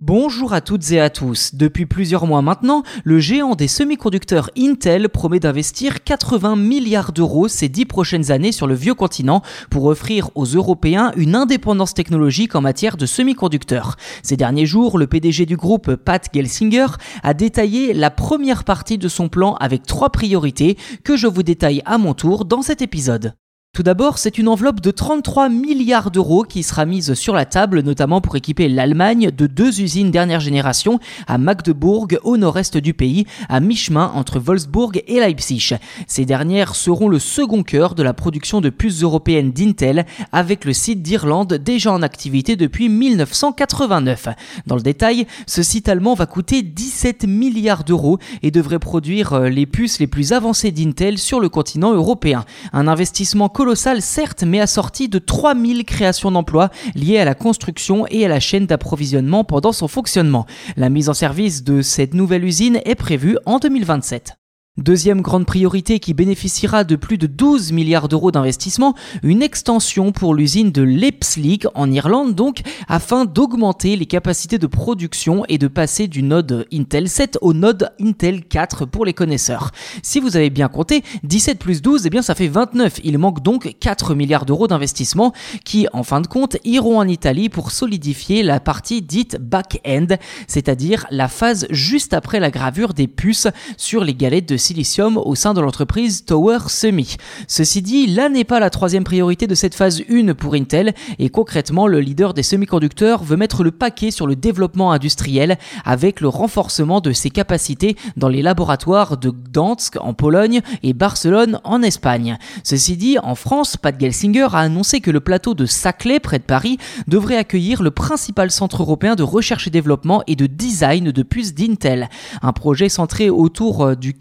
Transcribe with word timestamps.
Bonjour 0.00 0.52
à 0.52 0.60
toutes 0.60 0.92
et 0.92 1.00
à 1.00 1.10
tous. 1.10 1.56
Depuis 1.56 1.84
plusieurs 1.84 2.24
mois 2.24 2.40
maintenant, 2.40 2.84
le 3.02 3.18
géant 3.18 3.56
des 3.56 3.66
semi-conducteurs 3.66 4.48
Intel 4.56 5.08
promet 5.08 5.40
d'investir 5.40 6.04
80 6.04 6.54
milliards 6.54 7.10
d'euros 7.10 7.48
ces 7.48 7.68
dix 7.68 7.84
prochaines 7.84 8.30
années 8.30 8.52
sur 8.52 8.68
le 8.68 8.76
vieux 8.76 8.94
continent 8.94 9.42
pour 9.70 9.86
offrir 9.86 10.30
aux 10.36 10.44
Européens 10.44 11.10
une 11.16 11.34
indépendance 11.34 11.94
technologique 11.94 12.54
en 12.54 12.60
matière 12.60 12.96
de 12.96 13.06
semi-conducteurs. 13.06 13.96
Ces 14.22 14.36
derniers 14.36 14.66
jours, 14.66 14.98
le 14.98 15.08
PDG 15.08 15.46
du 15.46 15.56
groupe, 15.56 15.96
Pat 15.96 16.24
Gelsinger, 16.32 16.86
a 17.24 17.34
détaillé 17.34 17.92
la 17.92 18.12
première 18.12 18.62
partie 18.62 18.98
de 18.98 19.08
son 19.08 19.28
plan 19.28 19.54
avec 19.54 19.82
trois 19.84 20.10
priorités 20.10 20.78
que 21.02 21.16
je 21.16 21.26
vous 21.26 21.42
détaille 21.42 21.82
à 21.86 21.98
mon 21.98 22.14
tour 22.14 22.44
dans 22.44 22.62
cet 22.62 22.82
épisode. 22.82 23.34
Tout 23.78 23.84
d'abord, 23.84 24.18
c'est 24.18 24.38
une 24.38 24.48
enveloppe 24.48 24.80
de 24.80 24.90
33 24.90 25.48
milliards 25.50 26.10
d'euros 26.10 26.42
qui 26.42 26.64
sera 26.64 26.84
mise 26.84 27.14
sur 27.14 27.32
la 27.32 27.44
table, 27.44 27.82
notamment 27.82 28.20
pour 28.20 28.34
équiper 28.34 28.68
l'Allemagne 28.68 29.30
de 29.30 29.46
deux 29.46 29.80
usines 29.80 30.10
dernière 30.10 30.40
génération 30.40 30.98
à 31.28 31.38
Magdebourg, 31.38 32.08
au 32.24 32.36
nord-est 32.36 32.76
du 32.76 32.92
pays, 32.92 33.24
à 33.48 33.60
mi-chemin 33.60 34.10
entre 34.16 34.40
Wolfsburg 34.40 35.00
et 35.06 35.20
Leipzig. 35.20 35.76
Ces 36.08 36.24
dernières 36.24 36.74
seront 36.74 37.08
le 37.08 37.20
second 37.20 37.62
cœur 37.62 37.94
de 37.94 38.02
la 38.02 38.14
production 38.14 38.60
de 38.60 38.68
puces 38.68 39.02
européennes 39.02 39.52
d'Intel, 39.52 40.06
avec 40.32 40.64
le 40.64 40.72
site 40.72 41.02
d'Irlande 41.02 41.54
déjà 41.54 41.92
en 41.92 42.02
activité 42.02 42.56
depuis 42.56 42.88
1989. 42.88 44.28
Dans 44.66 44.74
le 44.74 44.82
détail, 44.82 45.28
ce 45.46 45.62
site 45.62 45.88
allemand 45.88 46.14
va 46.14 46.26
coûter 46.26 46.62
17 46.62 47.28
milliards 47.28 47.84
d'euros 47.84 48.18
et 48.42 48.50
devrait 48.50 48.80
produire 48.80 49.34
euh, 49.34 49.48
les 49.48 49.66
puces 49.66 50.00
les 50.00 50.08
plus 50.08 50.32
avancées 50.32 50.72
d'Intel 50.72 51.16
sur 51.16 51.38
le 51.38 51.48
continent 51.48 51.94
européen. 51.94 52.44
Un 52.72 52.88
investissement 52.88 53.48
colossal 53.58 54.02
certes, 54.02 54.44
mais 54.44 54.60
assorti 54.60 55.08
de 55.08 55.18
3000 55.18 55.84
créations 55.84 56.30
d'emplois 56.30 56.70
liées 56.94 57.18
à 57.18 57.24
la 57.24 57.34
construction 57.34 58.06
et 58.08 58.24
à 58.24 58.28
la 58.28 58.38
chaîne 58.38 58.66
d'approvisionnement 58.66 59.42
pendant 59.42 59.72
son 59.72 59.88
fonctionnement. 59.88 60.46
La 60.76 60.88
mise 60.90 61.08
en 61.08 61.14
service 61.14 61.64
de 61.64 61.82
cette 61.82 62.14
nouvelle 62.14 62.44
usine 62.44 62.80
est 62.84 62.94
prévue 62.94 63.36
en 63.46 63.58
2027. 63.58 64.37
Deuxième 64.78 65.22
grande 65.22 65.44
priorité 65.44 65.98
qui 65.98 66.14
bénéficiera 66.14 66.84
de 66.84 66.94
plus 66.94 67.18
de 67.18 67.26
12 67.26 67.72
milliards 67.72 68.08
d'euros 68.08 68.30
d'investissement, 68.30 68.94
une 69.24 69.42
extension 69.42 70.12
pour 70.12 70.36
l'usine 70.36 70.70
de 70.70 70.82
Leipzig 70.82 71.62
en 71.74 71.90
Irlande 71.90 72.36
donc, 72.36 72.60
afin 72.86 73.24
d'augmenter 73.24 73.96
les 73.96 74.06
capacités 74.06 74.56
de 74.56 74.68
production 74.68 75.42
et 75.48 75.58
de 75.58 75.66
passer 75.66 76.06
du 76.06 76.22
node 76.22 76.64
Intel 76.72 77.08
7 77.08 77.38
au 77.40 77.54
node 77.54 77.90
Intel 78.00 78.44
4 78.44 78.86
pour 78.86 79.04
les 79.04 79.14
connaisseurs. 79.14 79.72
Si 80.04 80.20
vous 80.20 80.36
avez 80.36 80.48
bien 80.48 80.68
compté, 80.68 81.02
17 81.24 81.58
plus 81.58 81.82
12, 81.82 82.06
eh 82.06 82.10
bien 82.10 82.22
ça 82.22 82.36
fait 82.36 82.46
29. 82.46 83.00
Il 83.02 83.18
manque 83.18 83.42
donc 83.42 83.74
4 83.80 84.14
milliards 84.14 84.46
d'euros 84.46 84.68
d'investissement 84.68 85.32
qui, 85.64 85.88
en 85.92 86.04
fin 86.04 86.20
de 86.20 86.28
compte, 86.28 86.56
iront 86.62 87.00
en 87.00 87.08
Italie 87.08 87.48
pour 87.48 87.72
solidifier 87.72 88.44
la 88.44 88.60
partie 88.60 89.02
dite 89.02 89.38
back-end, 89.40 90.06
c'est-à-dire 90.46 91.04
la 91.10 91.26
phase 91.26 91.66
juste 91.70 92.14
après 92.14 92.38
la 92.38 92.52
gravure 92.52 92.94
des 92.94 93.08
puces 93.08 93.48
sur 93.76 94.04
les 94.04 94.14
galettes 94.14 94.48
de 94.48 94.56
silicium 94.68 95.16
au 95.16 95.34
sein 95.34 95.54
de 95.54 95.62
l'entreprise 95.62 96.26
Tower 96.26 96.58
Semi. 96.68 97.16
Ceci 97.46 97.80
dit, 97.80 98.06
là 98.06 98.28
n'est 98.28 98.44
pas 98.44 98.60
la 98.60 98.68
troisième 98.68 99.02
priorité 99.02 99.46
de 99.46 99.54
cette 99.54 99.74
phase 99.74 100.02
1 100.10 100.34
pour 100.34 100.52
Intel 100.52 100.92
et 101.18 101.30
concrètement 101.30 101.86
le 101.86 102.00
leader 102.00 102.34
des 102.34 102.42
semi-conducteurs 102.42 103.24
veut 103.24 103.38
mettre 103.38 103.64
le 103.64 103.70
paquet 103.70 104.10
sur 104.10 104.26
le 104.26 104.36
développement 104.36 104.92
industriel 104.92 105.56
avec 105.86 106.20
le 106.20 106.28
renforcement 106.28 107.00
de 107.00 107.12
ses 107.12 107.30
capacités 107.30 107.96
dans 108.18 108.28
les 108.28 108.42
laboratoires 108.42 109.16
de 109.16 109.30
Gdansk 109.30 109.96
en 110.02 110.12
Pologne 110.12 110.60
et 110.82 110.92
Barcelone 110.92 111.60
en 111.64 111.82
Espagne. 111.82 112.36
Ceci 112.62 112.98
dit, 112.98 113.18
en 113.22 113.36
France, 113.36 113.78
Pat 113.78 113.98
Gelsinger 113.98 114.48
a 114.52 114.58
annoncé 114.58 115.00
que 115.00 115.10
le 115.10 115.20
plateau 115.20 115.54
de 115.54 115.64
Saclay 115.64 116.20
près 116.20 116.40
de 116.40 116.44
Paris 116.44 116.76
devrait 117.06 117.38
accueillir 117.38 117.82
le 117.82 117.90
principal 117.90 118.50
centre 118.50 118.82
européen 118.82 119.14
de 119.14 119.22
recherche 119.22 119.66
et 119.66 119.70
développement 119.70 120.22
et 120.26 120.36
de 120.36 120.46
design 120.46 121.10
de 121.10 121.22
puces 121.22 121.54
d'Intel. 121.54 122.10
Un 122.42 122.52
projet 122.52 122.90
centré 122.90 123.30
autour 123.30 123.78
euh, 123.82 123.94
du 123.94 124.12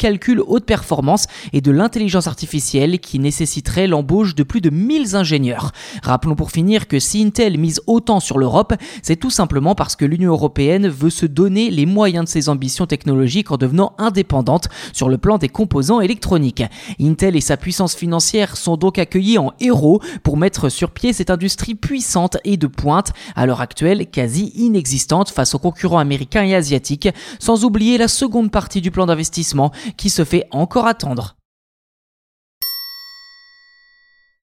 haute 0.45 0.65
performance 0.65 1.25
et 1.53 1.61
de 1.61 1.71
l'intelligence 1.71 2.27
artificielle 2.27 2.99
qui 2.99 3.19
nécessiterait 3.19 3.87
l'embauche 3.87 4.35
de 4.35 4.43
plus 4.43 4.61
de 4.61 4.69
1000 4.69 5.15
ingénieurs. 5.15 5.71
Rappelons 6.03 6.35
pour 6.35 6.51
finir 6.51 6.87
que 6.87 6.99
si 6.99 7.23
Intel 7.23 7.57
mise 7.57 7.81
autant 7.87 8.19
sur 8.19 8.37
l'Europe, 8.37 8.73
c'est 9.01 9.15
tout 9.15 9.29
simplement 9.29 9.75
parce 9.75 9.95
que 9.95 10.05
l'Union 10.05 10.31
européenne 10.31 10.87
veut 10.87 11.09
se 11.09 11.25
donner 11.25 11.69
les 11.69 11.85
moyens 11.85 12.25
de 12.25 12.29
ses 12.29 12.49
ambitions 12.49 12.85
technologiques 12.85 13.51
en 13.51 13.57
devenant 13.57 13.93
indépendante 13.97 14.69
sur 14.93 15.09
le 15.09 15.17
plan 15.17 15.37
des 15.37 15.49
composants 15.49 16.01
électroniques. 16.01 16.63
Intel 16.99 17.35
et 17.35 17.41
sa 17.41 17.57
puissance 17.57 17.95
financière 17.95 18.57
sont 18.57 18.77
donc 18.77 18.99
accueillis 18.99 19.37
en 19.37 19.53
héros 19.59 20.01
pour 20.23 20.37
mettre 20.37 20.69
sur 20.69 20.91
pied 20.91 21.13
cette 21.13 21.29
industrie 21.29 21.75
puissante 21.75 22.37
et 22.43 22.57
de 22.57 22.67
pointe, 22.67 23.13
à 23.35 23.45
l'heure 23.45 23.61
actuelle 23.61 24.07
quasi 24.07 24.51
inexistante 24.55 25.29
face 25.29 25.55
aux 25.55 25.59
concurrents 25.59 25.99
américains 25.99 26.43
et 26.43 26.55
asiatiques, 26.55 27.09
sans 27.39 27.63
oublier 27.63 27.97
la 27.97 28.07
seconde 28.07 28.51
partie 28.51 28.81
du 28.81 28.91
plan 28.91 29.05
d'investissement 29.05 29.71
qui 29.97 30.09
se 30.17 30.25
fait 30.25 30.47
encore 30.51 30.87
attendre. 30.87 31.36